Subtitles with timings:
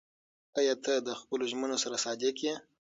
[0.59, 2.53] ایا ته د خپلو ژمنو سره صادق یې؟